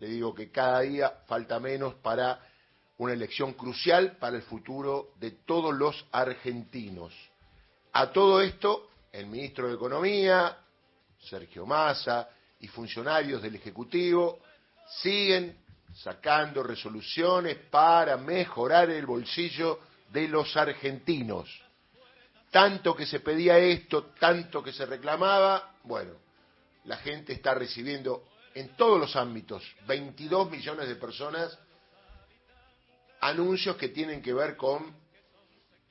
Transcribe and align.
le 0.00 0.08
digo 0.08 0.34
que 0.34 0.50
cada 0.50 0.80
día 0.80 1.10
falta 1.26 1.58
menos 1.58 1.94
para 1.94 2.40
una 2.98 3.12
elección 3.12 3.54
crucial 3.54 4.16
para 4.18 4.36
el 4.36 4.42
futuro 4.42 5.12
de 5.18 5.30
todos 5.30 5.74
los 5.74 6.06
argentinos. 6.12 7.14
A 7.92 8.10
todo 8.10 8.40
esto, 8.40 8.90
el 9.12 9.26
ministro 9.26 9.68
de 9.68 9.74
Economía, 9.74 10.58
Sergio 11.18 11.66
Massa, 11.66 12.28
y 12.60 12.66
funcionarios 12.66 13.40
del 13.40 13.54
Ejecutivo 13.54 14.40
siguen 15.00 15.56
sacando 15.94 16.62
resoluciones 16.62 17.56
para 17.70 18.16
mejorar 18.16 18.90
el 18.90 19.06
bolsillo 19.06 19.80
de 20.10 20.28
los 20.28 20.56
argentinos. 20.56 21.48
Tanto 22.50 22.96
que 22.96 23.06
se 23.06 23.20
pedía 23.20 23.58
esto, 23.58 24.06
tanto 24.18 24.62
que 24.62 24.72
se 24.72 24.86
reclamaba, 24.86 25.74
bueno, 25.84 26.14
la 26.84 26.96
gente 26.96 27.32
está 27.32 27.54
recibiendo 27.54 28.24
en 28.58 28.76
todos 28.76 28.98
los 28.98 29.14
ámbitos, 29.16 29.62
22 29.86 30.50
millones 30.50 30.88
de 30.88 30.96
personas, 30.96 31.56
anuncios 33.20 33.76
que 33.76 33.88
tienen 33.88 34.22
que 34.22 34.32
ver 34.32 34.56
con 34.56 34.94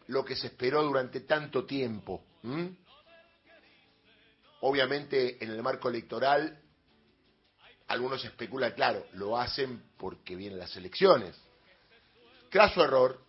lo 0.07 0.23
que 0.25 0.35
se 0.35 0.47
esperó 0.47 0.83
durante 0.83 1.21
tanto 1.21 1.65
tiempo. 1.65 2.23
Obviamente 4.61 5.43
en 5.43 5.51
el 5.51 5.61
marco 5.61 5.89
electoral 5.89 6.61
algunos 7.87 8.23
especulan, 8.25 8.73
claro, 8.73 9.05
lo 9.13 9.37
hacen 9.37 9.83
porque 9.97 10.35
vienen 10.35 10.59
las 10.59 10.75
elecciones. 10.75 11.39
Craso 12.49 12.83
error, 12.83 13.21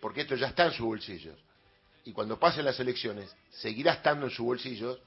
porque 0.00 0.20
esto 0.22 0.36
ya 0.36 0.48
está 0.48 0.66
en 0.66 0.72
sus 0.72 0.86
bolsillos. 0.86 1.38
Y 2.04 2.12
cuando 2.12 2.38
pasen 2.38 2.64
las 2.64 2.78
elecciones, 2.78 3.34
seguirá 3.50 3.94
estando 3.94 4.26
en 4.26 4.30
sus 4.30 4.44
bolsillos, 4.44 5.00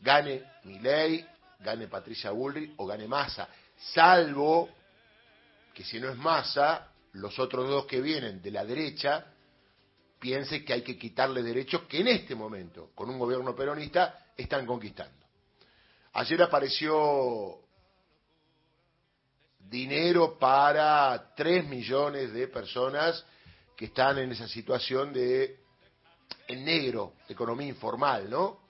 gane 0.00 0.42
Milei, 0.64 1.24
gane 1.58 1.88
Patricia 1.88 2.30
Bullrich 2.30 2.74
o 2.76 2.86
gane 2.86 3.06
Massa. 3.06 3.48
Salvo 3.76 4.68
que 5.74 5.84
si 5.84 6.00
no 6.00 6.08
es 6.08 6.16
Massa, 6.16 6.92
los 7.12 7.38
otros 7.38 7.68
dos 7.68 7.86
que 7.86 8.00
vienen 8.00 8.42
de 8.42 8.50
la 8.50 8.64
derecha 8.64 9.26
piensen 10.18 10.64
que 10.64 10.72
hay 10.72 10.82
que 10.82 10.98
quitarle 10.98 11.42
derechos 11.42 11.82
que 11.82 12.00
en 12.00 12.08
este 12.08 12.34
momento, 12.34 12.90
con 12.94 13.08
un 13.08 13.18
gobierno 13.18 13.54
peronista, 13.54 14.26
están 14.36 14.66
conquistando. 14.66 15.26
Ayer 16.14 16.42
apareció 16.42 17.60
dinero 19.60 20.38
para 20.38 21.34
3 21.36 21.66
millones 21.66 22.32
de 22.32 22.48
personas 22.48 23.24
que 23.76 23.86
están 23.86 24.18
en 24.18 24.32
esa 24.32 24.48
situación 24.48 25.12
de 25.12 25.60
en 26.48 26.64
negro, 26.64 27.14
economía 27.28 27.68
informal, 27.68 28.28
¿no? 28.28 28.60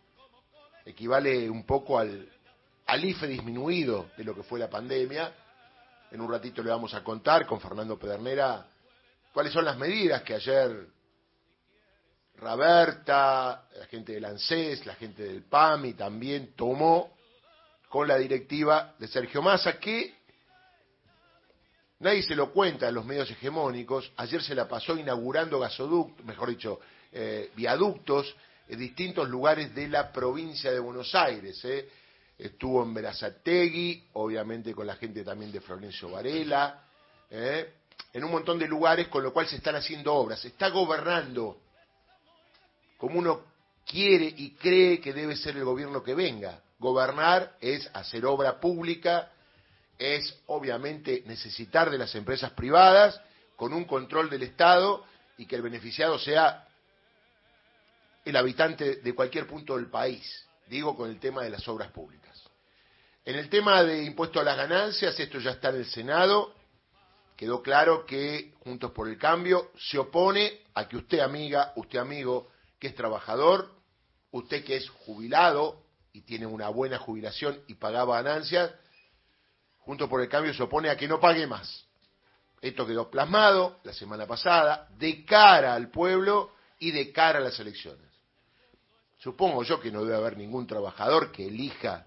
Equivale 0.84 1.48
un 1.48 1.64
poco 1.64 1.98
al, 1.98 2.28
al 2.89 3.05
IFE 3.05 3.27
disminuido 3.27 4.11
de 4.17 4.25
lo 4.25 4.34
que 4.34 4.42
fue 4.42 4.58
la 4.58 4.69
pandemia. 4.69 5.33
En 6.11 6.20
un 6.20 6.31
ratito 6.31 6.62
le 6.62 6.70
vamos 6.70 6.95
a 6.95 7.05
contar 7.05 7.47
con 7.47 7.61
Fernando 7.61 7.98
Pedernera 7.98 8.67
cuáles 9.33 9.53
son 9.53 9.67
las 9.67 9.77
medidas 9.77 10.22
que 10.22 10.34
ayer 10.34 10.89
Raberta, 12.36 13.67
la 13.77 13.86
gente 13.86 14.12
del 14.12 14.25
ANSES, 14.25 14.86
la 14.86 14.95
gente 14.95 15.25
del 15.25 15.42
PAMI 15.42 15.95
también 15.95 16.55
tomó 16.55 17.14
con 17.91 18.08
la 18.08 18.17
directiva 18.17 18.95
de 18.98 19.08
Sergio 19.08 19.42
Massa, 19.42 19.78
que 19.78 20.14
nadie 21.98 22.23
se 22.23 22.36
lo 22.36 22.52
cuenta 22.52 22.89
en 22.89 22.95
los 22.95 23.05
medios 23.05 23.30
hegemónicos, 23.30 24.12
ayer 24.17 24.42
se 24.42 24.55
la 24.55 24.67
pasó 24.67 24.97
inaugurando 24.97 25.58
gasoductos, 25.58 26.25
mejor 26.25 26.50
dicho, 26.50 26.80
eh, 27.12 27.50
viaductos 27.55 28.34
en 28.69 28.78
distintos 28.78 29.28
lugares 29.28 29.75
de 29.75 29.89
la 29.89 30.11
provincia 30.12 30.70
de 30.70 30.78
Buenos 30.78 31.14
Aires. 31.14 31.62
Eh. 31.64 31.89
Estuvo 32.39 32.83
en 32.84 32.94
Berazategui, 32.94 34.08
obviamente 34.12 34.72
con 34.72 34.86
la 34.86 34.94
gente 34.97 35.25
también 35.25 35.50
de 35.50 35.61
Florencio 35.61 36.11
Varela, 36.11 36.84
eh, 37.30 37.75
en 38.12 38.25
un 38.25 38.30
montón 38.30 38.58
de 38.58 38.69
lugares, 38.69 39.08
con 39.08 39.22
lo 39.22 39.33
cual 39.33 39.48
se 39.48 39.56
están 39.56 39.75
haciendo 39.75 40.14
obras. 40.14 40.41
Se 40.41 40.48
está 40.48 40.69
gobernando 40.69 41.61
como 42.97 43.18
uno 43.18 43.42
quiere 43.85 44.33
y 44.36 44.51
cree 44.51 45.01
que 45.01 45.12
debe 45.12 45.36
ser 45.36 45.57
el 45.57 45.64
gobierno 45.64 46.02
que 46.02 46.14
venga. 46.14 46.61
Gobernar 46.79 47.57
es 47.61 47.90
hacer 47.92 48.24
obra 48.24 48.61
pública, 48.61 49.33
es 49.98 50.39
obviamente 50.46 51.24
necesitar 51.27 51.91
de 51.91 51.98
las 51.98 52.14
empresas 52.14 52.52
privadas 52.52 53.20
con 53.57 53.73
un 53.73 53.85
control 53.85 54.30
del 54.30 54.45
Estado 54.45 55.05
y 55.39 55.46
que 55.46 55.57
el 55.57 55.62
beneficiado 55.62 56.18
sea 56.18 56.68
el 58.24 58.36
habitante 58.36 58.96
de 58.96 59.14
cualquier 59.14 59.46
punto 59.46 59.77
del 59.77 59.86
país, 59.86 60.46
digo 60.68 60.96
con 60.96 61.11
el 61.11 61.18
tema 61.18 61.42
de 61.42 61.51
las 61.51 61.67
obras 61.68 61.90
públicas. 61.90 62.42
En 63.24 63.36
el 63.36 63.48
tema 63.48 63.83
de 63.83 64.05
impuesto 64.05 64.40
a 64.40 64.45
las 64.45 64.56
ganancias, 64.56 65.18
esto 65.18 65.39
ya 65.39 65.51
está 65.51 65.68
en 65.70 65.77
el 65.77 65.86
Senado, 65.86 66.55
quedó 67.36 67.62
claro 67.62 68.06
que 68.06 68.55
Juntos 68.61 68.92
por 68.92 69.08
el 69.08 69.18
Cambio 69.18 69.70
se 69.77 69.98
opone 69.98 70.62
a 70.74 70.89
que 70.89 70.96
usted 70.96 71.20
amiga, 71.20 71.73
usted 71.77 71.98
amigo, 71.98 72.51
que 72.79 72.89
es 72.89 72.95
trabajador, 72.95 73.70
usted 74.30 74.64
que 74.64 74.77
es 74.77 74.89
jubilado 74.89 75.83
y 76.12 76.23
tiene 76.23 76.46
una 76.46 76.68
buena 76.68 76.98
jubilación 76.98 77.62
y 77.67 77.74
pagaba 77.74 78.23
ganancias, 78.23 78.73
Juntos 79.79 80.08
por 80.08 80.20
el 80.20 80.29
Cambio 80.29 80.52
se 80.55 80.62
opone 80.62 80.90
a 80.90 80.96
que 80.96 81.08
no 81.08 81.20
pague 81.20 81.46
más. 81.46 81.86
Esto 82.61 82.86
quedó 82.86 83.11
plasmado 83.11 83.79
la 83.85 83.92
semana 83.92 84.27
pasada 84.27 84.89
de 84.98 85.24
cara 85.24 85.74
al 85.74 85.90
pueblo 85.90 86.52
y 86.79 86.90
de 86.90 87.12
cara 87.12 87.39
a 87.39 87.42
las 87.42 87.58
elecciones. 87.61 88.17
Supongo 89.18 89.64
yo 89.64 89.80
que 89.80 89.90
no 89.90 90.05
debe 90.05 90.17
haber 90.17 90.36
ningún 90.36 90.67
trabajador 90.67 91.33
que 91.33 91.46
elija 91.46 92.06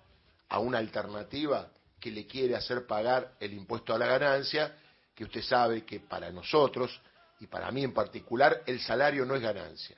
a 0.50 0.60
una 0.60 0.78
alternativa 0.78 1.70
que 2.00 2.12
le 2.12 2.26
quiere 2.26 2.56
hacer 2.56 2.88
pagar 2.88 3.34
el 3.40 3.54
impuesto 3.54 3.94
a 3.94 3.98
la 3.98 4.08
ganancia, 4.08 4.76
que 5.14 5.26
usted 5.26 5.42
sabe 5.42 5.86
que 5.86 6.00
para 6.00 6.32
nosotros 6.32 7.00
y 7.40 7.48
para 7.48 7.72
mí 7.72 7.84
en 7.84 7.94
particular 7.94 8.64
el 8.66 8.80
salario 8.80 9.26
no 9.26 9.36
es 9.36 9.42
ganancia. 9.42 9.98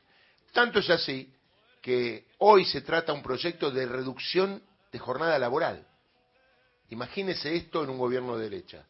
Tanto 0.51 0.79
es 0.79 0.89
así 0.89 1.31
que 1.81 2.27
hoy 2.39 2.65
se 2.65 2.81
trata 2.81 3.13
un 3.13 3.21
proyecto 3.21 3.69
de 3.71 3.85
reducción 3.85 4.61
de 4.91 4.99
jornada 4.99 5.37
laboral. 5.37 5.85
Imagínese 6.89 7.55
esto 7.55 7.83
en 7.83 7.89
un 7.89 7.97
gobierno 7.97 8.37
de 8.37 8.49
derecha, 8.49 8.85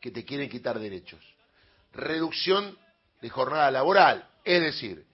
que 0.00 0.10
te 0.10 0.24
quieren 0.24 0.48
quitar 0.48 0.78
derechos. 0.78 1.20
Reducción 1.92 2.76
de 3.20 3.28
jornada 3.28 3.70
laboral, 3.70 4.28
es 4.44 4.60
decir, 4.60 5.06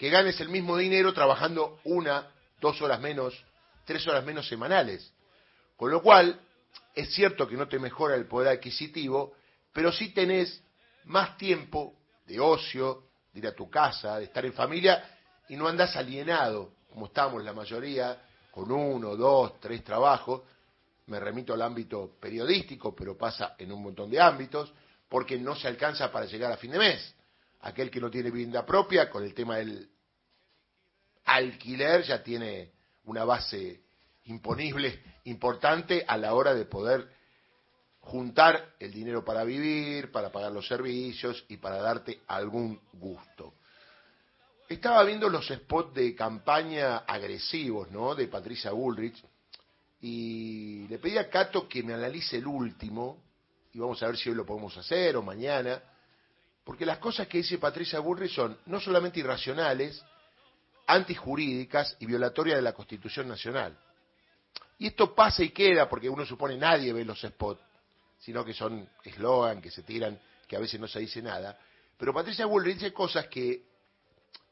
que 0.00 0.08
ganes 0.08 0.40
el 0.40 0.48
mismo 0.48 0.78
dinero 0.78 1.12
trabajando 1.12 1.78
una, 1.84 2.30
dos 2.58 2.80
horas 2.80 3.02
menos, 3.02 3.34
tres 3.84 4.06
horas 4.08 4.24
menos 4.24 4.48
semanales. 4.48 5.12
Con 5.76 5.90
lo 5.90 6.00
cual, 6.00 6.40
es 6.94 7.12
cierto 7.12 7.46
que 7.46 7.54
no 7.54 7.68
te 7.68 7.78
mejora 7.78 8.14
el 8.14 8.24
poder 8.24 8.48
adquisitivo, 8.48 9.34
pero 9.74 9.92
sí 9.92 10.14
tenés 10.14 10.62
más 11.04 11.36
tiempo 11.36 11.96
de 12.24 12.40
ocio, 12.40 13.08
de 13.30 13.40
ir 13.40 13.46
a 13.46 13.54
tu 13.54 13.68
casa, 13.68 14.16
de 14.16 14.24
estar 14.24 14.42
en 14.46 14.54
familia 14.54 15.04
y 15.50 15.56
no 15.56 15.68
andas 15.68 15.94
alienado, 15.96 16.76
como 16.88 17.04
estamos 17.04 17.44
la 17.44 17.52
mayoría, 17.52 18.22
con 18.50 18.72
uno, 18.72 19.14
dos, 19.16 19.60
tres 19.60 19.84
trabajos. 19.84 20.44
Me 21.08 21.20
remito 21.20 21.52
al 21.52 21.60
ámbito 21.60 22.12
periodístico, 22.18 22.96
pero 22.96 23.18
pasa 23.18 23.54
en 23.58 23.70
un 23.70 23.82
montón 23.82 24.10
de 24.10 24.18
ámbitos, 24.18 24.72
porque 25.10 25.36
no 25.36 25.54
se 25.54 25.68
alcanza 25.68 26.10
para 26.10 26.24
llegar 26.24 26.50
a 26.50 26.56
fin 26.56 26.70
de 26.70 26.78
mes. 26.78 27.14
Aquel 27.62 27.90
que 27.90 28.00
no 28.00 28.10
tiene 28.10 28.30
vivienda 28.30 28.64
propia, 28.64 29.10
con 29.10 29.22
el 29.24 29.34
tema 29.34 29.56
del 29.56 29.90
alquiler, 31.24 32.02
ya 32.02 32.22
tiene 32.22 32.72
una 33.04 33.24
base 33.24 33.82
imponible 34.24 35.02
importante 35.24 36.04
a 36.06 36.16
la 36.16 36.34
hora 36.34 36.54
de 36.54 36.64
poder 36.64 37.08
juntar 38.00 38.74
el 38.78 38.92
dinero 38.92 39.24
para 39.24 39.44
vivir, 39.44 40.10
para 40.10 40.32
pagar 40.32 40.52
los 40.52 40.66
servicios 40.66 41.44
y 41.48 41.58
para 41.58 41.76
darte 41.76 42.20
algún 42.26 42.80
gusto. 42.94 43.54
Estaba 44.68 45.02
viendo 45.04 45.28
los 45.28 45.48
spots 45.48 45.94
de 45.94 46.14
campaña 46.14 46.98
agresivos, 46.98 47.90
¿no? 47.90 48.14
De 48.14 48.28
Patricia 48.28 48.70
Bullrich. 48.70 49.22
Y 50.00 50.86
le 50.88 50.98
pedí 50.98 51.18
a 51.18 51.28
Cato 51.28 51.68
que 51.68 51.82
me 51.82 51.92
analice 51.92 52.36
el 52.36 52.46
último. 52.46 53.22
Y 53.72 53.80
vamos 53.80 54.02
a 54.02 54.06
ver 54.06 54.16
si 54.16 54.30
hoy 54.30 54.36
lo 54.36 54.46
podemos 54.46 54.76
hacer 54.76 55.16
o 55.16 55.22
mañana. 55.22 55.82
Porque 56.70 56.86
las 56.86 56.98
cosas 56.98 57.26
que 57.26 57.38
dice 57.38 57.58
Patricia 57.58 57.98
Bullrich 57.98 58.32
son 58.32 58.56
no 58.66 58.78
solamente 58.78 59.18
irracionales, 59.18 60.00
antijurídicas 60.86 61.96
y 61.98 62.06
violatorias 62.06 62.58
de 62.58 62.62
la 62.62 62.74
Constitución 62.74 63.26
Nacional. 63.26 63.76
Y 64.78 64.86
esto 64.86 65.12
pasa 65.12 65.42
y 65.42 65.48
queda 65.50 65.88
porque 65.88 66.08
uno 66.08 66.24
supone 66.24 66.56
nadie 66.56 66.92
ve 66.92 67.04
los 67.04 67.22
spots, 67.22 67.60
sino 68.20 68.44
que 68.44 68.54
son 68.54 68.88
eslogan 69.02 69.60
que 69.60 69.72
se 69.72 69.82
tiran, 69.82 70.16
que 70.46 70.54
a 70.54 70.60
veces 70.60 70.78
no 70.78 70.86
se 70.86 71.00
dice 71.00 71.20
nada. 71.20 71.58
Pero 71.98 72.14
Patricia 72.14 72.46
Bullrich 72.46 72.74
dice 72.74 72.92
cosas 72.92 73.26
que 73.26 73.64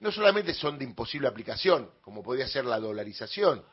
no 0.01 0.11
solamente 0.11 0.55
son 0.55 0.77
de 0.77 0.87
imposible 0.87 1.29
aplicación, 1.29 1.89
como 2.01 2.25
podría 2.25 2.49
ser 2.49 2.65
la 2.65 2.81
dolarización, 2.81 3.65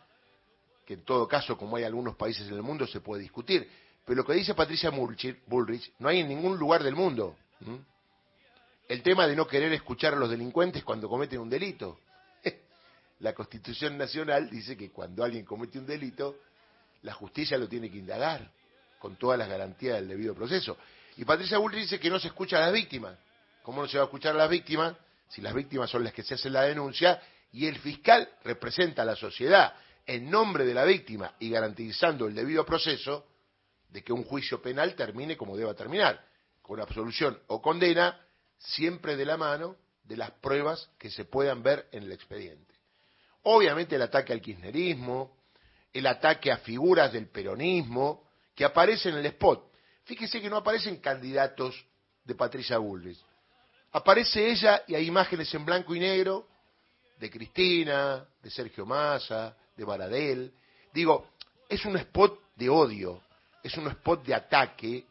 que 0.85 0.93
en 0.93 1.03
todo 1.03 1.27
caso, 1.27 1.57
como 1.57 1.77
hay 1.77 1.83
algunos 1.83 2.15
países 2.15 2.47
en 2.47 2.53
el 2.53 2.61
mundo, 2.61 2.85
se 2.85 3.01
puede 3.01 3.23
discutir, 3.23 3.67
pero 4.05 4.17
lo 4.17 4.23
que 4.23 4.33
dice 4.33 4.53
Patricia 4.53 4.91
Bullrich 4.91 5.93
no 5.97 6.09
hay 6.09 6.19
en 6.19 6.27
ningún 6.27 6.59
lugar 6.59 6.83
del 6.83 6.95
mundo. 6.95 7.35
El 8.87 9.01
tema 9.01 9.27
de 9.27 9.35
no 9.35 9.47
querer 9.47 9.73
escuchar 9.73 10.13
a 10.13 10.17
los 10.17 10.29
delincuentes 10.29 10.83
cuando 10.83 11.09
cometen 11.09 11.39
un 11.39 11.49
delito. 11.49 11.99
La 13.19 13.33
Constitución 13.33 13.97
Nacional 13.97 14.49
dice 14.49 14.77
que 14.77 14.91
cuando 14.91 15.23
alguien 15.23 15.43
comete 15.43 15.79
un 15.79 15.87
delito, 15.87 16.37
la 17.01 17.13
justicia 17.13 17.57
lo 17.57 17.67
tiene 17.67 17.89
que 17.89 17.97
indagar 17.97 18.51
con 18.99 19.15
todas 19.15 19.37
las 19.37 19.49
garantías 19.49 19.95
del 19.95 20.07
debido 20.07 20.35
proceso. 20.35 20.77
Y 21.17 21.25
Patricia 21.25 21.57
Bullrich 21.57 21.83
dice 21.83 21.99
que 21.99 22.09
no 22.09 22.19
se 22.19 22.27
escucha 22.27 22.57
a 22.57 22.61
las 22.61 22.73
víctimas. 22.73 23.17
¿Cómo 23.63 23.81
no 23.81 23.87
se 23.87 23.97
va 23.97 24.03
a 24.03 24.05
escuchar 24.05 24.35
a 24.35 24.39
las 24.39 24.49
víctimas 24.49 24.95
si 25.29 25.41
las 25.41 25.53
víctimas 25.53 25.89
son 25.89 26.03
las 26.03 26.13
que 26.13 26.23
se 26.23 26.35
hacen 26.35 26.53
la 26.53 26.63
denuncia 26.63 27.21
y 27.51 27.65
el 27.65 27.77
fiscal 27.79 28.29
representa 28.43 29.01
a 29.01 29.05
la 29.05 29.15
sociedad 29.15 29.73
en 30.05 30.29
nombre 30.29 30.65
de 30.65 30.73
la 30.73 30.83
víctima 30.85 31.33
y 31.39 31.49
garantizando 31.49 32.27
el 32.27 32.35
debido 32.35 32.65
proceso 32.65 33.25
de 33.89 34.03
que 34.03 34.13
un 34.13 34.23
juicio 34.23 34.61
penal 34.61 34.93
termine 34.93 35.35
como 35.35 35.57
deba 35.57 35.73
terminar, 35.73 36.23
con 36.61 36.79
absolución 36.79 37.39
o 37.47 37.61
condena, 37.61 38.24
siempre 38.65 39.15
de 39.15 39.25
la 39.25 39.37
mano 39.37 39.77
de 40.03 40.17
las 40.17 40.31
pruebas 40.31 40.89
que 40.97 41.09
se 41.09 41.25
puedan 41.25 41.63
ver 41.63 41.87
en 41.91 42.03
el 42.03 42.11
expediente. 42.11 42.73
Obviamente 43.43 43.95
el 43.95 44.01
ataque 44.01 44.33
al 44.33 44.41
kirchnerismo, 44.41 45.37
el 45.93 46.07
ataque 46.07 46.51
a 46.51 46.57
figuras 46.57 47.11
del 47.13 47.27
peronismo 47.27 48.29
que 48.53 48.65
aparecen 48.65 49.13
en 49.13 49.19
el 49.19 49.25
spot. 49.27 49.71
Fíjese 50.05 50.41
que 50.41 50.49
no 50.49 50.57
aparecen 50.57 50.97
candidatos 50.97 51.85
de 52.23 52.35
Patricia 52.35 52.77
Bullrich. 52.77 53.19
Aparece 53.91 54.51
ella 54.51 54.83
y 54.87 54.95
hay 54.95 55.07
imágenes 55.07 55.53
en 55.53 55.65
blanco 55.65 55.95
y 55.95 55.99
negro 55.99 56.47
de 57.19 57.29
Cristina, 57.29 58.25
de 58.41 58.49
Sergio 58.49 58.85
Massa, 58.85 59.55
de 59.75 59.83
Baradel. 59.85 60.53
Digo, 60.93 61.29
es 61.69 61.85
un 61.85 61.97
spot 61.97 62.39
de 62.55 62.69
odio, 62.69 63.21
es 63.63 63.75
un 63.77 63.87
spot 63.87 64.25
de 64.25 64.33
ataque, 64.33 65.05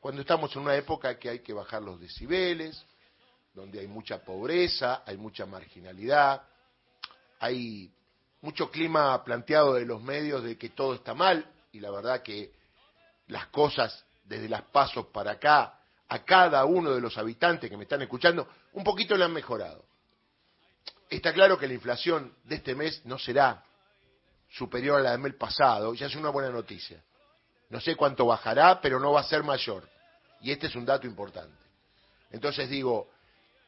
cuando 0.00 0.22
estamos 0.22 0.54
en 0.56 0.62
una 0.62 0.74
época 0.74 1.18
que 1.18 1.28
hay 1.28 1.38
que 1.40 1.52
bajar 1.52 1.82
los 1.82 2.00
decibeles, 2.00 2.84
donde 3.54 3.80
hay 3.80 3.86
mucha 3.86 4.18
pobreza, 4.24 5.02
hay 5.06 5.16
mucha 5.16 5.46
marginalidad, 5.46 6.42
hay 7.40 7.90
mucho 8.40 8.70
clima 8.70 9.22
planteado 9.24 9.74
de 9.74 9.84
los 9.84 10.02
medios 10.02 10.42
de 10.42 10.56
que 10.56 10.70
todo 10.70 10.94
está 10.94 11.14
mal, 11.14 11.46
y 11.72 11.80
la 11.80 11.90
verdad 11.90 12.22
que 12.22 12.52
las 13.28 13.46
cosas 13.46 14.04
desde 14.24 14.48
las 14.48 14.62
pasos 14.62 15.06
para 15.06 15.32
acá, 15.32 15.78
a 16.08 16.24
cada 16.24 16.64
uno 16.64 16.90
de 16.92 17.00
los 17.00 17.16
habitantes 17.16 17.70
que 17.70 17.76
me 17.76 17.84
están 17.84 18.02
escuchando, 18.02 18.46
un 18.74 18.84
poquito 18.84 19.16
le 19.16 19.24
han 19.24 19.32
mejorado. 19.32 19.84
Está 21.08 21.32
claro 21.32 21.58
que 21.58 21.66
la 21.66 21.74
inflación 21.74 22.34
de 22.44 22.56
este 22.56 22.74
mes 22.74 23.02
no 23.04 23.18
será 23.18 23.62
superior 24.50 25.00
a 25.00 25.02
la 25.02 25.10
del 25.12 25.20
mes 25.20 25.34
pasado, 25.34 25.94
ya 25.94 26.06
es 26.06 26.14
una 26.14 26.30
buena 26.30 26.50
noticia. 26.50 27.02
No 27.70 27.80
sé 27.80 27.96
cuánto 27.96 28.26
bajará, 28.26 28.80
pero 28.80 29.00
no 29.00 29.12
va 29.12 29.20
a 29.20 29.24
ser 29.24 29.42
mayor. 29.42 29.88
Y 30.40 30.50
este 30.50 30.66
es 30.66 30.74
un 30.74 30.84
dato 30.84 31.06
importante. 31.06 31.56
Entonces 32.30 32.68
digo, 32.68 33.10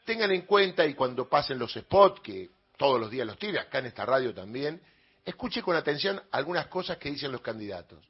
tengan 0.04 0.30
en 0.30 0.42
cuenta 0.42 0.86
y 0.86 0.94
cuando 0.94 1.28
pasen 1.28 1.58
los 1.58 1.72
spots, 1.72 2.20
que 2.20 2.50
todos 2.76 3.00
los 3.00 3.10
días 3.10 3.26
los 3.26 3.38
tire, 3.38 3.58
acá 3.58 3.78
en 3.78 3.86
esta 3.86 4.04
radio 4.04 4.34
también, 4.34 4.80
escuche 5.24 5.62
con 5.62 5.76
atención 5.76 6.20
algunas 6.30 6.66
cosas 6.66 6.98
que 6.98 7.10
dicen 7.10 7.32
los 7.32 7.40
candidatos. 7.40 8.04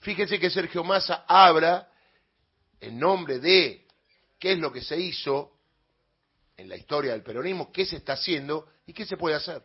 Fíjense 0.00 0.38
que 0.38 0.50
Sergio 0.50 0.84
Massa 0.84 1.24
habla 1.26 1.88
en 2.80 2.98
nombre 2.98 3.38
de 3.38 3.86
qué 4.38 4.52
es 4.52 4.58
lo 4.58 4.70
que 4.72 4.82
se 4.82 4.98
hizo 4.98 5.52
en 6.56 6.68
la 6.68 6.76
historia 6.76 7.12
del 7.12 7.22
peronismo, 7.22 7.72
qué 7.72 7.84
se 7.86 7.96
está 7.96 8.12
haciendo 8.12 8.68
y 8.86 8.92
qué 8.92 9.06
se 9.06 9.16
puede 9.16 9.34
hacer. 9.34 9.62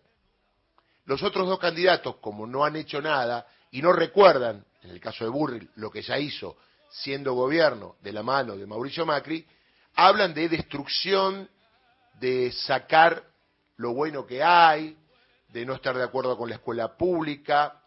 Los 1.05 1.21
otros 1.23 1.47
dos 1.47 1.59
candidatos, 1.59 2.17
como 2.17 2.47
no 2.47 2.63
han 2.63 2.75
hecho 2.75 3.01
nada 3.01 3.47
y 3.71 3.81
no 3.81 3.93
recuerdan, 3.93 4.65
en 4.81 4.91
el 4.91 4.99
caso 4.99 5.23
de 5.23 5.29
Burrell, 5.29 5.69
lo 5.75 5.91
que 5.91 6.01
ya 6.01 6.17
hizo 6.17 6.57
siendo 6.91 7.33
gobierno 7.33 7.97
de 8.01 8.13
la 8.13 8.23
mano 8.23 8.55
de 8.55 8.65
Mauricio 8.65 9.05
Macri, 9.05 9.45
hablan 9.95 10.33
de 10.33 10.49
destrucción, 10.49 11.49
de 12.19 12.51
sacar 12.51 13.23
lo 13.77 13.93
bueno 13.93 14.25
que 14.25 14.43
hay, 14.43 14.97
de 15.49 15.65
no 15.65 15.73
estar 15.73 15.95
de 15.95 16.03
acuerdo 16.03 16.37
con 16.37 16.49
la 16.49 16.55
escuela 16.55 16.95
pública, 16.97 17.81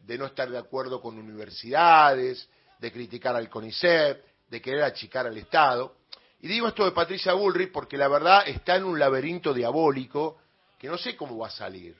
de 0.00 0.18
no 0.18 0.26
estar 0.26 0.50
de 0.50 0.58
acuerdo 0.58 1.00
con 1.00 1.18
universidades, 1.18 2.48
de 2.78 2.92
criticar 2.92 3.36
al 3.36 3.48
CONICET, 3.48 4.24
de 4.48 4.60
querer 4.60 4.82
achicar 4.82 5.26
al 5.26 5.36
Estado. 5.36 5.96
Y 6.40 6.48
digo 6.48 6.68
esto 6.68 6.84
de 6.84 6.92
Patricia 6.92 7.32
Bullrich 7.34 7.72
porque 7.72 7.96
la 7.96 8.08
verdad 8.08 8.46
está 8.46 8.76
en 8.76 8.84
un 8.84 8.98
laberinto 8.98 9.54
diabólico 9.54 10.38
que 10.78 10.88
no 10.88 10.98
sé 10.98 11.16
cómo 11.16 11.38
va 11.38 11.48
a 11.48 11.50
salir. 11.50 11.96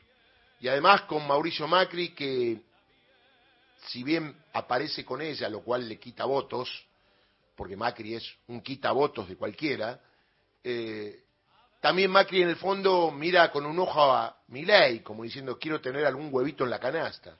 Y 0.60 0.68
además 0.68 1.02
con 1.02 1.26
Mauricio 1.26 1.66
Macri 1.66 2.10
que 2.10 2.60
si 3.86 4.02
bien 4.02 4.34
aparece 4.52 5.04
con 5.04 5.20
ella, 5.20 5.48
lo 5.48 5.60
cual 5.60 5.88
le 5.88 5.98
quita 5.98 6.24
votos, 6.24 6.70
porque 7.56 7.76
Macri 7.76 8.14
es 8.14 8.24
un 8.48 8.62
quita 8.62 8.92
votos 8.92 9.28
de 9.28 9.36
cualquiera, 9.36 10.00
eh, 10.62 11.23
también 11.84 12.10
Macri 12.10 12.40
en 12.40 12.48
el 12.48 12.56
fondo 12.56 13.10
mira 13.10 13.52
con 13.52 13.66
un 13.66 13.78
ojo 13.78 14.10
a 14.10 14.34
Milei, 14.48 15.00
como 15.00 15.22
diciendo 15.22 15.58
quiero 15.58 15.82
tener 15.82 16.06
algún 16.06 16.30
huevito 16.32 16.64
en 16.64 16.70
la 16.70 16.78
canasta. 16.78 17.36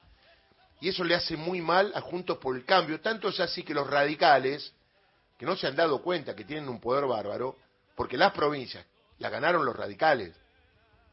Y 0.83 0.91
eso 0.91 1.03
le 1.03 1.15
hace 1.15 1.35
muy 1.35 1.63
mal 1.63 1.91
a 1.95 2.03
Juntos 2.03 2.37
por 2.37 2.55
el 2.55 2.67
Cambio. 2.67 3.01
Tanto 3.01 3.31
es 3.31 3.41
así 3.41 3.63
que 3.63 3.73
los 3.73 3.89
radicales, 3.89 4.71
que 5.39 5.47
no 5.47 5.57
se 5.57 5.67
han 5.67 5.75
dado 5.75 6.03
cuenta 6.03 6.37
que 6.37 6.45
tienen 6.45 6.69
un 6.69 6.79
poder 6.79 7.07
bárbaro, 7.07 7.57
porque 7.97 8.19
las 8.19 8.35
provincias 8.35 8.85
la 9.19 9.31
ganaron 9.31 9.65
los 9.65 9.75
radicales, 9.75 10.37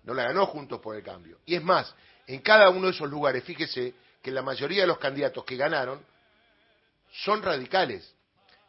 no 0.04 0.14
la 0.14 0.24
ganó 0.24 0.46
Juntos 0.48 0.82
por 0.82 0.98
el 0.98 1.02
Cambio. 1.02 1.38
Y 1.46 1.56
es 1.56 1.64
más, 1.64 1.96
en 2.28 2.42
cada 2.42 2.70
uno 2.70 2.88
de 2.88 2.92
esos 2.92 3.10
lugares, 3.10 3.46
fíjese 3.46 3.94
que 4.22 4.32
la 4.32 4.42
mayoría 4.42 4.82
de 4.82 4.88
los 4.88 4.98
candidatos 4.98 5.46
que 5.46 5.56
ganaron 5.56 6.02
son 7.14 7.42
radicales. 7.42 8.14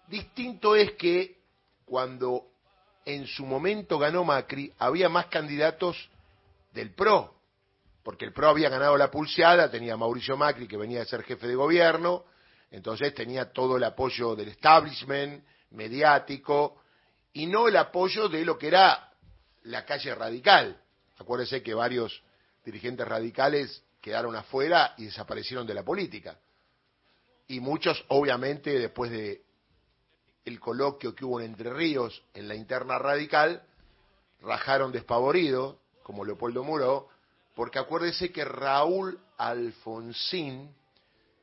Distinto 0.06 0.76
es 0.76 0.93
que 0.93 1.41
cuando 1.85 2.51
en 3.04 3.26
su 3.26 3.44
momento 3.44 3.99
ganó 3.99 4.25
Macri, 4.25 4.72
había 4.78 5.08
más 5.08 5.26
candidatos 5.26 6.08
del 6.72 6.94
PRO, 6.94 7.34
porque 8.02 8.25
el 8.25 8.32
PRO 8.32 8.49
había 8.49 8.69
ganado 8.69 8.96
la 8.96 9.10
pulseada, 9.10 9.70
tenía 9.70 9.96
Mauricio 9.96 10.37
Macri 10.37 10.66
que 10.66 10.76
venía 10.76 11.00
de 11.00 11.06
ser 11.06 11.22
jefe 11.22 11.46
de 11.46 11.54
gobierno, 11.54 12.25
entonces 12.70 13.14
tenía 13.14 13.52
todo 13.52 13.76
el 13.76 13.84
apoyo 13.84 14.34
del 14.34 14.49
establishment 14.49 15.44
mediático 15.70 16.82
y 17.32 17.46
no 17.46 17.69
el 17.69 17.76
apoyo 17.76 18.28
de 18.28 18.44
lo 18.44 18.58
que 18.58 18.69
era 18.69 19.10
la 19.64 19.84
calle 19.84 20.14
radical. 20.14 20.81
Acuérdese 21.19 21.62
que 21.62 21.75
varios 21.75 22.22
dirigentes 22.64 23.06
radicales 23.06 23.82
quedaron 24.00 24.34
afuera 24.34 24.94
y 24.99 25.04
desaparecieron 25.04 25.66
de 25.66 25.75
la 25.75 25.84
política. 25.84 26.38
Y 27.49 27.60
muchos, 27.60 28.04
obviamente, 28.08 28.78
después 28.78 29.10
de 29.10 29.43
el 30.44 30.59
coloquio 30.61 31.15
que 31.15 31.25
hubo 31.25 31.41
en 31.41 31.47
Entre 31.47 31.73
Ríos 31.73 32.23
en 32.35 32.49
la 32.49 32.55
interna 32.55 32.99
radical, 32.99 33.62
rajaron 34.41 34.93
despavoridos, 34.93 35.77
como 36.03 36.25
Leopoldo 36.25 36.65
Muro, 36.65 37.09
porque 37.55 37.79
acuérdese 37.79 38.33
que 38.33 38.44
Raúl 38.44 39.19
Alfonsín 39.37 40.75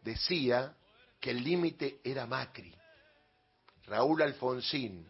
decía 0.04 0.75
que 1.19 1.31
el 1.31 1.44
límite 1.44 2.00
era 2.04 2.25
Macri. 2.25 2.74
Raúl 3.86 4.22
Alfonsín, 4.22 5.07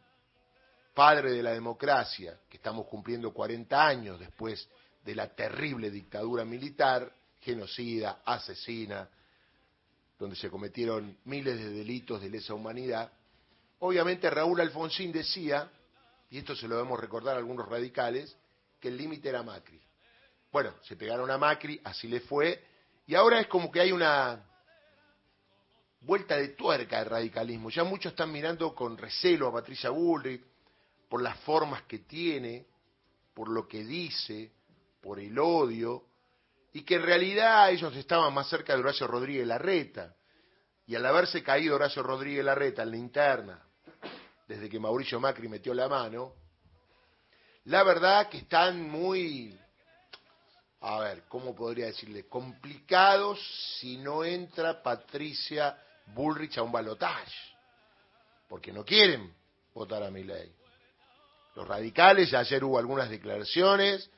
padre 0.93 1.31
de 1.31 1.43
la 1.43 1.51
democracia, 1.51 2.39
que 2.49 2.57
estamos 2.57 2.85
cumpliendo 2.87 3.33
40 3.33 3.87
años 3.87 4.19
después 4.19 4.67
de 5.03 5.15
la 5.15 5.33
terrible 5.33 5.89
dictadura 5.89 6.45
militar, 6.45 7.11
genocida, 7.41 8.21
asesina, 8.25 9.09
donde 10.17 10.35
se 10.35 10.49
cometieron 10.49 11.17
miles 11.25 11.57
de 11.57 11.69
delitos 11.69 12.21
de 12.21 12.29
lesa 12.29 12.53
humanidad. 12.53 13.11
Obviamente 13.79 14.29
Raúl 14.29 14.59
Alfonsín 14.59 15.11
decía, 15.11 15.71
y 16.29 16.37
esto 16.37 16.55
se 16.55 16.67
lo 16.67 16.75
debemos 16.75 16.99
recordar 16.99 17.35
a 17.35 17.39
algunos 17.39 17.67
radicales, 17.67 18.35
que 18.79 18.89
el 18.89 18.97
límite 18.97 19.29
era 19.29 19.43
Macri. 19.43 19.81
Bueno, 20.51 20.73
se 20.83 20.95
pegaron 20.95 21.29
a 21.31 21.37
Macri, 21.37 21.79
así 21.83 22.07
le 22.07 22.21
fue, 22.21 22.63
y 23.07 23.15
ahora 23.15 23.39
es 23.39 23.47
como 23.47 23.71
que 23.71 23.81
hay 23.81 23.91
una 23.91 24.45
vuelta 26.01 26.37
de 26.37 26.49
tuerca 26.49 26.99
del 26.99 27.09
radicalismo. 27.09 27.69
Ya 27.69 27.83
muchos 27.83 28.11
están 28.11 28.31
mirando 28.31 28.73
con 28.75 28.97
recelo 28.97 29.47
a 29.47 29.53
Patricia 29.53 29.89
Bullrich 29.89 30.43
por 31.07 31.21
las 31.21 31.37
formas 31.39 31.83
que 31.83 31.99
tiene, 31.99 32.67
por 33.33 33.49
lo 33.49 33.67
que 33.67 33.83
dice, 33.83 34.51
por 35.01 35.19
el 35.19 35.37
odio, 35.39 36.05
y 36.73 36.83
que 36.83 36.95
en 36.95 37.03
realidad 37.03 37.71
ellos 37.71 37.95
estaban 37.95 38.33
más 38.33 38.47
cerca 38.47 38.73
de 38.73 38.79
Horacio 38.79 39.07
Rodríguez 39.07 39.47
Larreta. 39.47 40.15
Y 40.85 40.95
al 40.95 41.05
haberse 41.05 41.43
caído 41.43 41.75
Horacio 41.75 42.03
Rodríguez 42.03 42.43
Larreta 42.43 42.83
en 42.83 42.91
la 42.91 42.97
interna, 42.97 43.68
desde 44.49 44.67
que 44.67 44.79
Mauricio 44.79 45.19
Macri 45.19 45.47
metió 45.47 45.75
la 45.75 45.87
mano, 45.87 46.33
la 47.65 47.83
verdad 47.83 48.29
que 48.29 48.39
están 48.39 48.81
muy, 48.89 49.55
a 50.81 50.99
ver, 51.01 51.23
¿cómo 51.29 51.55
podría 51.55 51.85
decirle? 51.85 52.27
Complicados 52.27 53.39
si 53.79 53.97
no 53.97 54.23
entra 54.23 54.81
Patricia 54.81 55.77
Bullrich 56.15 56.57
a 56.57 56.63
un 56.63 56.71
balotaje, 56.71 57.31
porque 58.47 58.73
no 58.73 58.83
quieren 58.83 59.31
votar 59.75 60.01
a 60.01 60.09
mi 60.09 60.23
ley. 60.23 60.51
Los 61.55 61.67
radicales, 61.67 62.33
ayer 62.33 62.63
hubo 62.63 62.79
algunas 62.79 63.11
declaraciones, 63.11 64.09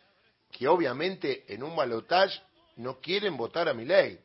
que 0.50 0.66
obviamente 0.66 1.44
en 1.54 1.62
un 1.62 1.76
balotaje 1.76 2.42
no 2.78 3.02
quieren 3.02 3.36
votar 3.36 3.68
a 3.68 3.74
mi 3.74 3.84
ley, 3.84 4.18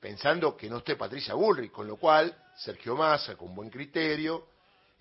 pensando 0.00 0.56
que 0.56 0.70
no 0.70 0.78
esté 0.78 0.94
Patricia 0.94 1.34
Bullrich, 1.34 1.72
con 1.72 1.88
lo 1.88 1.96
cual 1.96 2.32
Sergio 2.58 2.94
Massa, 2.94 3.34
con 3.34 3.56
buen 3.56 3.68
criterio, 3.68 4.51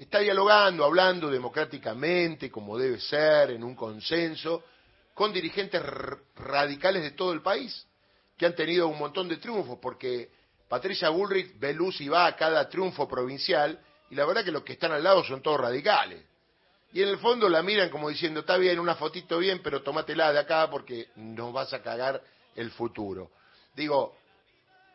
está 0.04 0.20
dialogando, 0.20 0.84
hablando 0.84 1.30
democráticamente, 1.30 2.50
como 2.50 2.78
debe 2.78 3.00
ser, 3.00 3.52
en 3.52 3.64
un 3.64 3.76
consenso, 3.76 4.64
con 5.14 5.32
dirigentes 5.32 5.82
radicales 6.36 7.04
de 7.04 7.12
todo 7.12 7.34
el 7.34 7.42
país, 7.42 7.86
que 8.36 8.48
han 8.48 8.56
tenido 8.56 8.88
un 8.88 8.98
montón 8.98 9.28
de 9.30 9.38
triunfos, 9.38 9.78
porque 9.80 10.32
Patricia 10.68 11.10
Bullrich 11.10 11.60
ve 11.60 11.74
luz 11.74 12.02
y 12.02 12.10
va 12.10 12.26
a 12.26 12.36
cada 12.36 12.68
triunfo 12.68 13.08
provincial, 13.08 13.80
y 14.10 14.16
la 14.16 14.26
verdad 14.26 14.44
que 14.44 14.52
los 14.52 14.64
que 14.64 14.74
están 14.74 14.92
al 14.92 15.04
lado 15.04 15.24
son 15.24 15.42
todos 15.42 15.60
radicales. 15.62 16.24
Y 16.94 17.04
en 17.04 17.10
el 17.10 17.20
fondo 17.20 17.48
la 17.48 17.62
miran 17.62 17.90
como 17.90 18.10
diciendo, 18.10 18.40
está 18.40 18.58
bien, 18.58 18.80
una 18.80 18.96
fotito 18.96 19.38
bien, 19.38 19.62
pero 19.64 19.84
tómatela 19.84 20.34
de 20.34 20.40
acá 20.40 20.68
porque 20.70 21.10
nos 21.16 21.54
vas 21.54 21.74
a 21.74 21.82
cagar 21.82 22.22
el 22.56 22.72
futuro. 22.72 23.32
Digo, 23.76 24.18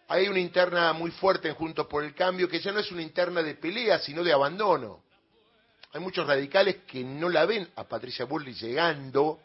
hay 0.08 0.28
una 0.28 0.38
interna 0.38 0.92
muy 0.92 1.10
fuerte 1.10 1.48
en 1.48 1.54
Juntos 1.54 1.86
por 1.86 2.04
el 2.04 2.14
Cambio 2.14 2.48
que 2.48 2.60
ya 2.60 2.72
no 2.72 2.78
es 2.78 2.90
una 2.92 3.02
interna 3.02 3.42
de 3.42 3.54
pelea, 3.54 3.98
sino 3.98 4.22
de 4.22 4.32
abandono. 4.32 5.02
Hay 5.92 6.00
muchos 6.00 6.26
radicales 6.26 6.82
que 6.86 7.02
no 7.02 7.28
la 7.28 7.44
ven 7.46 7.68
a 7.76 7.84
Patricia 7.84 8.25
Bullrich 8.25 8.58
llegando 8.58 9.40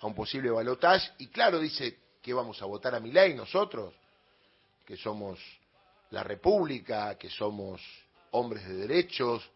a 0.00 0.06
un 0.06 0.14
posible 0.14 0.50
balotaje 0.50 1.10
y 1.18 1.28
claro, 1.28 1.58
dice 1.58 1.98
que 2.22 2.32
vamos 2.32 2.60
a 2.62 2.66
votar 2.66 2.94
a 2.94 3.00
mi 3.00 3.10
ley 3.10 3.34
nosotros, 3.34 3.94
que 4.86 4.96
somos 4.96 5.40
la 6.10 6.22
República, 6.22 7.16
que 7.16 7.30
somos 7.30 7.80
hombres 8.32 8.68
de 8.68 8.74
derechos, 8.74 9.48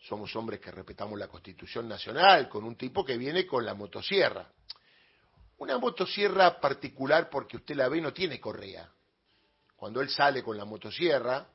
somos 0.00 0.34
hombres 0.36 0.60
que 0.60 0.70
respetamos 0.70 1.18
la 1.18 1.28
Constitución 1.28 1.88
Nacional, 1.88 2.48
con 2.48 2.64
un 2.64 2.76
tipo 2.76 3.04
que 3.04 3.18
viene 3.18 3.46
con 3.46 3.66
la 3.66 3.74
motosierra. 3.74 4.48
Una 5.58 5.78
motosierra 5.78 6.60
particular 6.60 7.28
porque 7.28 7.56
usted 7.56 7.74
la 7.74 7.88
ve 7.88 8.00
no 8.00 8.12
tiene 8.12 8.38
correa. 8.38 8.88
Cuando 9.76 10.00
él 10.00 10.08
sale 10.08 10.42
con 10.42 10.56
la 10.56 10.64
motosierra, 10.64 11.46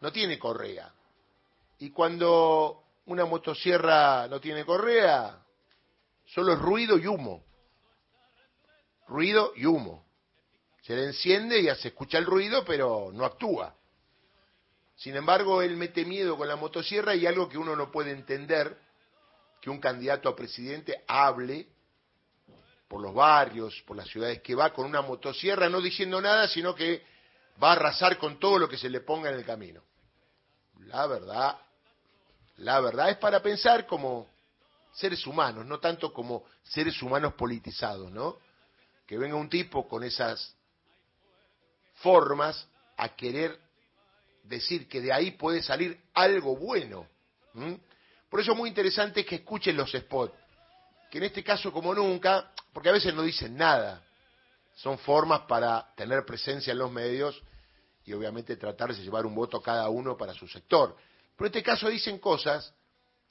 no 0.00 0.10
tiene 0.10 0.38
correa. 0.38 0.92
Y 1.78 1.90
cuando 1.90 2.82
una 3.06 3.24
motosierra 3.26 4.26
no 4.28 4.40
tiene 4.40 4.64
correa, 4.64 5.42
solo 6.26 6.54
es 6.54 6.58
ruido 6.58 6.96
y 6.98 7.06
humo. 7.06 7.44
Ruido 9.06 9.52
y 9.56 9.66
humo. 9.66 10.04
Se 10.82 10.94
le 10.94 11.04
enciende 11.04 11.58
y 11.60 11.74
se 11.76 11.88
escucha 11.88 12.18
el 12.18 12.26
ruido, 12.26 12.64
pero 12.64 13.10
no 13.12 13.24
actúa. 13.24 13.74
Sin 14.96 15.16
embargo, 15.16 15.60
él 15.60 15.76
mete 15.76 16.04
miedo 16.04 16.36
con 16.36 16.48
la 16.48 16.56
motosierra 16.56 17.14
y 17.14 17.26
algo 17.26 17.48
que 17.48 17.58
uno 17.58 17.74
no 17.74 17.90
puede 17.90 18.10
entender, 18.12 18.78
que 19.60 19.70
un 19.70 19.80
candidato 19.80 20.28
a 20.28 20.36
presidente 20.36 21.02
hable 21.06 21.68
por 22.86 23.00
los 23.00 23.14
barrios, 23.14 23.82
por 23.86 23.96
las 23.96 24.08
ciudades 24.08 24.40
que 24.40 24.54
va 24.54 24.72
con 24.72 24.86
una 24.86 25.02
motosierra, 25.02 25.68
no 25.68 25.80
diciendo 25.80 26.20
nada, 26.20 26.46
sino 26.48 26.74
que 26.74 27.02
va 27.62 27.70
a 27.70 27.72
arrasar 27.72 28.18
con 28.18 28.38
todo 28.38 28.58
lo 28.58 28.68
que 28.68 28.76
se 28.76 28.88
le 28.88 29.00
ponga 29.00 29.30
en 29.30 29.36
el 29.36 29.44
camino. 29.44 29.82
La 30.86 31.06
verdad, 31.06 31.58
la 32.58 32.80
verdad 32.80 33.10
es 33.10 33.16
para 33.16 33.42
pensar 33.42 33.86
como 33.86 34.28
seres 34.92 35.26
humanos, 35.26 35.66
no 35.66 35.80
tanto 35.80 36.12
como 36.12 36.44
seres 36.62 37.00
humanos 37.02 37.34
politizados, 37.34 38.10
¿no? 38.10 38.38
Que 39.06 39.18
venga 39.18 39.36
un 39.36 39.48
tipo 39.48 39.88
con 39.88 40.04
esas 40.04 40.54
formas 41.96 42.66
a 42.96 43.08
querer 43.10 43.58
decir 44.44 44.88
que 44.88 45.00
de 45.00 45.12
ahí 45.12 45.32
puede 45.32 45.62
salir 45.62 46.00
algo 46.14 46.56
bueno. 46.56 47.08
Por 48.28 48.40
eso 48.40 48.52
es 48.52 48.58
muy 48.58 48.68
interesante 48.68 49.24
que 49.24 49.36
escuchen 49.36 49.76
los 49.76 49.90
spots, 49.92 50.34
que 51.10 51.18
en 51.18 51.24
este 51.24 51.42
caso 51.42 51.72
como 51.72 51.94
nunca, 51.94 52.52
porque 52.72 52.88
a 52.88 52.92
veces 52.92 53.14
no 53.14 53.22
dicen 53.22 53.56
nada, 53.56 54.03
son 54.74 54.98
formas 54.98 55.42
para 55.42 55.94
tener 55.94 56.24
presencia 56.24 56.72
en 56.72 56.78
los 56.78 56.90
medios 56.90 57.40
y 58.04 58.12
obviamente 58.12 58.56
tratar 58.56 58.94
de 58.94 59.02
llevar 59.02 59.24
un 59.26 59.34
voto 59.34 59.60
cada 59.60 59.88
uno 59.88 60.16
para 60.16 60.34
su 60.34 60.46
sector. 60.46 60.96
Pero 61.36 61.46
en 61.46 61.52
este 61.52 61.62
caso 61.62 61.88
dicen 61.88 62.18
cosas 62.18 62.72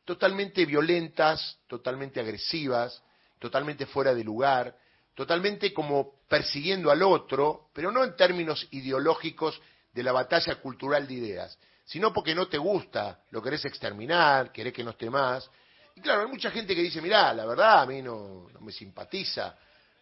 totalmente 0.05 0.65
violentas, 0.65 1.57
totalmente 1.67 2.19
agresivas, 2.19 3.01
totalmente 3.39 3.85
fuera 3.85 4.13
de 4.13 4.23
lugar, 4.23 4.75
totalmente 5.13 5.73
como 5.73 6.15
persiguiendo 6.27 6.91
al 6.91 7.03
otro, 7.03 7.69
pero 7.73 7.91
no 7.91 8.03
en 8.03 8.15
términos 8.15 8.67
ideológicos 8.71 9.62
de 9.93 10.03
la 10.03 10.12
batalla 10.12 10.55
cultural 10.55 11.07
de 11.07 11.13
ideas, 11.13 11.57
sino 11.85 12.12
porque 12.12 12.33
no 12.33 12.47
te 12.47 12.57
gusta, 12.57 13.19
lo 13.29 13.41
querés 13.41 13.65
exterminar, 13.65 14.51
querés 14.51 14.73
que 14.73 14.83
no 14.83 14.91
esté 14.91 15.09
más. 15.09 15.50
Y 15.95 16.01
claro, 16.01 16.21
hay 16.21 16.27
mucha 16.27 16.50
gente 16.50 16.75
que 16.75 16.81
dice, 16.81 17.01
mirá, 17.01 17.33
la 17.33 17.45
verdad 17.45 17.81
a 17.81 17.85
mí 17.85 18.01
no, 18.01 18.47
me 18.59 18.71
simpatiza 18.71 19.55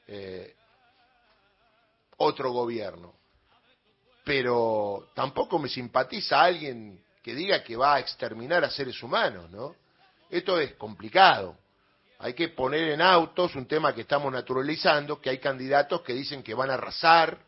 eh, 0.07 0.55
otro 2.21 2.51
gobierno, 2.51 3.13
pero 4.23 5.09
tampoco 5.13 5.59
me 5.59 5.69
simpatiza 5.69 6.41
alguien 6.41 7.03
que 7.23 7.33
diga 7.35 7.63
que 7.63 7.75
va 7.75 7.95
a 7.95 7.99
exterminar 7.99 8.63
a 8.63 8.69
seres 8.69 9.01
humanos, 9.01 9.49
¿no? 9.49 9.75
Esto 10.29 10.59
es 10.59 10.73
complicado. 10.75 11.57
Hay 12.19 12.33
que 12.33 12.49
poner 12.49 12.89
en 12.89 13.01
autos 13.01 13.55
un 13.55 13.65
tema 13.65 13.93
que 13.93 14.01
estamos 14.01 14.31
naturalizando, 14.31 15.19
que 15.19 15.31
hay 15.31 15.39
candidatos 15.39 16.01
que 16.01 16.13
dicen 16.13 16.43
que 16.43 16.53
van 16.53 16.69
a 16.69 16.75
arrasar 16.75 17.39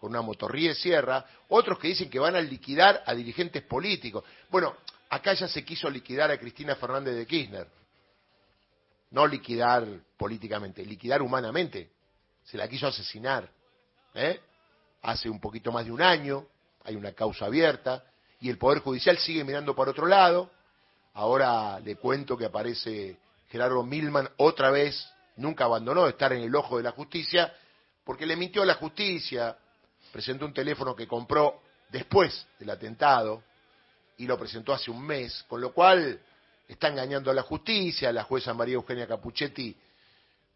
con 0.00 0.10
una 0.10 0.22
motorría 0.22 0.70
de 0.70 0.74
sierra, 0.74 1.24
otros 1.48 1.78
que 1.78 1.88
dicen 1.88 2.10
que 2.10 2.18
van 2.18 2.36
a 2.36 2.40
liquidar 2.40 3.02
a 3.06 3.14
dirigentes 3.14 3.62
políticos. 3.62 4.24
Bueno, 4.50 4.76
acá 5.08 5.34
ya 5.34 5.48
se 5.48 5.64
quiso 5.64 5.88
liquidar 5.88 6.30
a 6.30 6.38
Cristina 6.38 6.76
Fernández 6.76 7.14
de 7.14 7.26
Kirchner. 7.26 7.68
No 9.10 9.26
liquidar 9.26 9.86
políticamente, 10.16 10.84
liquidar 10.84 11.22
humanamente. 11.22 11.90
Se 12.44 12.56
la 12.56 12.68
quiso 12.68 12.88
asesinar. 12.88 13.48
¿Eh? 14.18 14.40
Hace 15.02 15.30
un 15.30 15.40
poquito 15.40 15.72
más 15.72 15.84
de 15.84 15.92
un 15.92 16.02
año, 16.02 16.46
hay 16.84 16.96
una 16.96 17.12
causa 17.12 17.46
abierta, 17.46 18.04
y 18.40 18.50
el 18.50 18.58
Poder 18.58 18.80
Judicial 18.80 19.18
sigue 19.18 19.44
mirando 19.44 19.74
para 19.74 19.90
otro 19.90 20.06
lado. 20.06 20.50
Ahora 21.14 21.80
le 21.80 21.96
cuento 21.96 22.36
que 22.36 22.44
aparece 22.44 23.16
Gerardo 23.48 23.82
Milman 23.82 24.28
otra 24.36 24.70
vez, 24.70 25.08
nunca 25.36 25.64
abandonó 25.64 26.04
de 26.04 26.10
estar 26.10 26.32
en 26.32 26.42
el 26.42 26.54
ojo 26.54 26.76
de 26.76 26.82
la 26.82 26.92
justicia, 26.92 27.52
porque 28.04 28.26
le 28.26 28.36
mintió 28.36 28.62
a 28.62 28.66
la 28.66 28.74
justicia, 28.74 29.56
presentó 30.12 30.46
un 30.46 30.54
teléfono 30.54 30.94
que 30.94 31.06
compró 31.06 31.62
después 31.90 32.46
del 32.58 32.70
atentado 32.70 33.42
y 34.16 34.26
lo 34.26 34.38
presentó 34.38 34.72
hace 34.72 34.90
un 34.90 35.04
mes, 35.04 35.44
con 35.48 35.60
lo 35.60 35.72
cual 35.72 36.20
está 36.66 36.88
engañando 36.88 37.30
a 37.30 37.34
la 37.34 37.42
justicia, 37.42 38.12
la 38.12 38.24
jueza 38.24 38.52
María 38.54 38.74
Eugenia 38.74 39.06
Capuchetti 39.06 39.76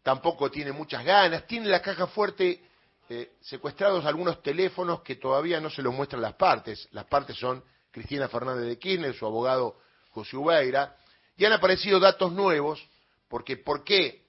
tampoco 0.01 0.51
tiene 0.51 0.71
muchas 0.71 1.03
ganas, 1.03 1.47
tiene 1.47 1.67
la 1.67 1.81
caja 1.81 2.07
fuerte 2.07 2.61
eh, 3.09 3.33
secuestrados 3.41 4.05
algunos 4.05 4.41
teléfonos 4.41 5.01
que 5.01 5.15
todavía 5.15 5.59
no 5.59 5.69
se 5.69 5.81
los 5.81 5.93
muestran 5.93 6.21
las 6.21 6.35
partes, 6.35 6.87
las 6.91 7.05
partes 7.05 7.37
son 7.37 7.63
Cristina 7.91 8.27
Fernández 8.27 8.65
de 8.65 8.79
Kirchner, 8.79 9.13
su 9.13 9.25
abogado 9.25 9.77
José 10.11 10.37
Ubeira, 10.37 10.95
y 11.35 11.45
han 11.45 11.53
aparecido 11.53 11.99
datos 11.99 12.31
nuevos, 12.31 12.87
porque 13.27 13.57
¿por 13.57 13.83
qué 13.83 14.25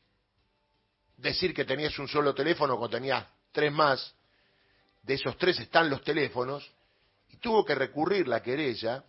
decir 1.17 1.55
que 1.55 1.65
tenías 1.65 1.99
un 1.99 2.09
solo 2.09 2.35
teléfono 2.35 2.77
cuando 2.77 2.97
tenías 2.97 3.27
tres 3.53 3.73
más? 3.73 4.15
de 5.05 5.15
esos 5.15 5.37
tres 5.37 5.61
están 5.61 5.91
los 5.91 6.03
teléfonos, 6.03 6.73
y 7.29 7.37
tuvo 7.37 7.65
que 7.65 7.75
recurrir 7.75 8.27
la 8.27 8.43
querella 8.43 9.05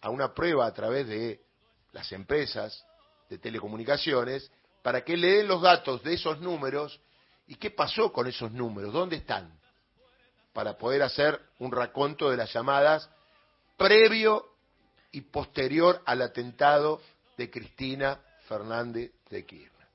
a 0.00 0.10
una 0.10 0.34
prueba 0.34 0.66
a 0.66 0.72
través 0.72 1.06
de 1.06 1.40
las 1.92 2.10
empresas 2.12 2.84
de 3.28 3.38
telecomunicaciones 3.38 4.50
para 4.82 5.04
que 5.04 5.16
le 5.16 5.38
den 5.38 5.48
los 5.48 5.62
datos 5.62 6.02
de 6.02 6.14
esos 6.14 6.40
números 6.40 7.00
y 7.48 7.56
qué 7.56 7.70
pasó 7.70 8.12
con 8.12 8.26
esos 8.26 8.52
números, 8.52 8.92
dónde 8.92 9.16
están, 9.16 9.58
para 10.52 10.76
poder 10.76 11.02
hacer 11.02 11.40
un 11.58 11.72
raconto 11.72 12.30
de 12.30 12.36
las 12.36 12.52
llamadas 12.52 13.10
previo 13.76 14.46
y 15.12 15.22
posterior 15.22 16.02
al 16.04 16.22
atentado 16.22 17.00
de 17.36 17.50
Cristina 17.50 18.20
Fernández 18.46 19.12
de 19.30 19.46
Kirchner. 19.46 19.88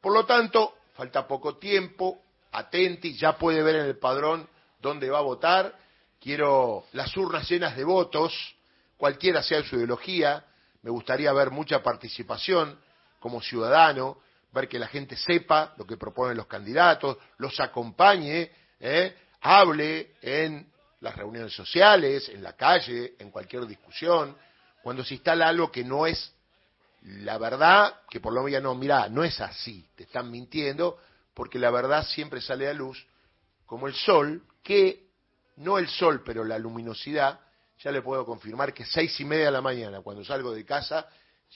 Por 0.00 0.12
lo 0.12 0.24
tanto, 0.24 0.76
falta 0.94 1.26
poco 1.26 1.56
tiempo, 1.56 2.22
atenti, 2.52 3.14
ya 3.16 3.36
puede 3.36 3.62
ver 3.62 3.76
en 3.76 3.86
el 3.86 3.98
padrón 3.98 4.48
dónde 4.80 5.10
va 5.10 5.18
a 5.18 5.22
votar, 5.22 5.76
quiero 6.20 6.84
las 6.92 7.16
urnas 7.16 7.48
llenas 7.48 7.76
de 7.76 7.84
votos, 7.84 8.32
cualquiera 8.96 9.42
sea 9.42 9.64
su 9.64 9.76
ideología, 9.76 10.44
me 10.82 10.90
gustaría 10.90 11.32
ver 11.32 11.50
mucha 11.50 11.82
participación 11.82 12.78
como 13.18 13.40
ciudadano, 13.40 14.18
ver 14.52 14.68
que 14.68 14.78
la 14.78 14.88
gente 14.88 15.16
sepa 15.16 15.74
lo 15.76 15.86
que 15.86 15.96
proponen 15.96 16.36
los 16.36 16.46
candidatos, 16.46 17.16
los 17.38 17.58
acompañe, 17.60 18.50
¿eh? 18.78 19.16
hable 19.40 20.14
en 20.20 20.70
las 21.00 21.16
reuniones 21.16 21.52
sociales, 21.54 22.28
en 22.28 22.42
la 22.42 22.52
calle, 22.52 23.14
en 23.18 23.30
cualquier 23.30 23.66
discusión, 23.66 24.36
cuando 24.82 25.04
se 25.04 25.14
instala 25.14 25.48
algo 25.48 25.70
que 25.70 25.84
no 25.84 26.06
es 26.06 26.32
la 27.02 27.38
verdad, 27.38 28.02
que 28.08 28.20
por 28.20 28.32
lo 28.32 28.42
menos 28.42 28.62
no, 28.62 28.74
mira, 28.74 29.08
no 29.08 29.24
es 29.24 29.40
así, 29.40 29.84
te 29.96 30.04
están 30.04 30.30
mintiendo, 30.30 30.98
porque 31.34 31.58
la 31.58 31.70
verdad 31.70 32.04
siempre 32.06 32.40
sale 32.40 32.68
a 32.68 32.74
luz 32.74 33.04
como 33.66 33.88
el 33.88 33.94
sol, 33.94 34.42
que 34.62 35.06
no 35.56 35.78
el 35.78 35.88
sol, 35.88 36.22
pero 36.24 36.44
la 36.44 36.58
luminosidad, 36.58 37.40
ya 37.80 37.90
le 37.90 38.02
puedo 38.02 38.24
confirmar 38.24 38.72
que 38.72 38.84
seis 38.84 39.18
y 39.18 39.24
media 39.24 39.46
de 39.46 39.50
la 39.50 39.60
mañana, 39.60 40.00
cuando 40.00 40.24
salgo 40.24 40.52
de 40.52 40.64
casa, 40.64 41.08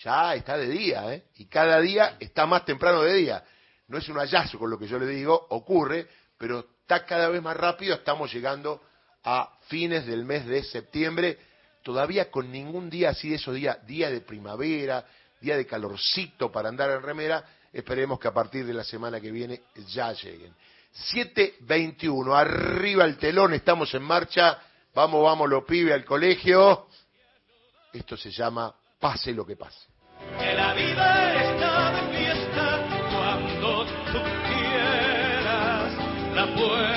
ya 0.02 0.34
está 0.34 0.56
de 0.56 0.68
día, 0.68 1.14
¿eh? 1.14 1.24
y 1.36 1.46
cada 1.46 1.80
día 1.80 2.16
está 2.20 2.46
más 2.46 2.64
temprano 2.64 3.02
de 3.02 3.14
día. 3.14 3.44
No 3.88 3.98
es 3.98 4.08
un 4.08 4.16
hallazgo 4.16 4.58
con 4.58 4.70
lo 4.70 4.78
que 4.78 4.86
yo 4.86 4.98
le 4.98 5.06
digo, 5.06 5.46
ocurre, 5.50 6.08
pero 6.38 6.66
está 6.80 7.04
cada 7.04 7.28
vez 7.28 7.42
más 7.42 7.56
rápido, 7.56 7.94
estamos 7.94 8.32
llegando 8.32 8.82
a 9.24 9.58
fines 9.68 10.06
del 10.06 10.24
mes 10.24 10.46
de 10.46 10.62
septiembre, 10.64 11.38
todavía 11.82 12.30
con 12.30 12.50
ningún 12.50 12.90
día 12.90 13.10
así 13.10 13.30
de 13.30 13.36
esos 13.36 13.54
días, 13.54 13.84
día 13.86 14.10
de 14.10 14.20
primavera, 14.20 15.04
día 15.40 15.56
de 15.56 15.66
calorcito 15.66 16.50
para 16.50 16.68
andar 16.68 16.90
en 16.90 17.02
remera, 17.02 17.44
esperemos 17.72 18.18
que 18.18 18.28
a 18.28 18.34
partir 18.34 18.66
de 18.66 18.74
la 18.74 18.84
semana 18.84 19.20
que 19.20 19.30
viene 19.30 19.62
ya 19.88 20.12
lleguen. 20.12 20.54
7.21, 21.12 22.34
arriba 22.34 23.04
el 23.04 23.18
telón, 23.18 23.52
estamos 23.54 23.92
en 23.94 24.02
marcha, 24.02 24.58
Vamos, 24.96 25.22
vamos, 25.22 25.50
los 25.50 25.64
pibes 25.64 25.92
al 25.92 26.06
colegio. 26.06 26.86
Esto 27.92 28.16
se 28.16 28.30
llama 28.30 28.74
pase 28.98 29.32
lo 29.32 29.44
que 29.44 29.56
pase. 29.56 29.88
Que 30.38 30.52
la 30.54 30.74
vida 30.74 31.34
está 31.42 31.92
de 31.92 32.16
fiesta 32.16 32.86
cuando 33.12 33.84
tú 33.84 34.20
quieras. 34.48 35.92
La 36.34 36.42
abierta 36.42 36.95